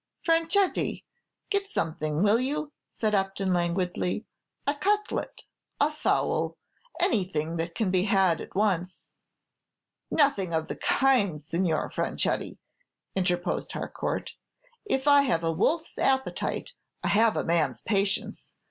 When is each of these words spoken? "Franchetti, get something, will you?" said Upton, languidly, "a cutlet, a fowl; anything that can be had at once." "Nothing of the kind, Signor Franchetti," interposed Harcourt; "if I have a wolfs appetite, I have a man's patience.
"Franchetti, 0.25 1.03
get 1.51 1.67
something, 1.67 2.23
will 2.23 2.39
you?" 2.39 2.71
said 2.87 3.13
Upton, 3.13 3.53
languidly, 3.53 4.25
"a 4.65 4.73
cutlet, 4.73 5.43
a 5.79 5.91
fowl; 5.91 6.57
anything 6.99 7.57
that 7.57 7.75
can 7.75 7.91
be 7.91 8.05
had 8.05 8.41
at 8.41 8.55
once." 8.55 9.13
"Nothing 10.09 10.55
of 10.55 10.67
the 10.69 10.75
kind, 10.75 11.39
Signor 11.39 11.91
Franchetti," 11.91 12.57
interposed 13.15 13.73
Harcourt; 13.73 14.33
"if 14.85 15.07
I 15.07 15.21
have 15.21 15.43
a 15.43 15.51
wolfs 15.51 15.99
appetite, 15.99 16.73
I 17.03 17.09
have 17.09 17.37
a 17.37 17.43
man's 17.43 17.83
patience. 17.83 18.51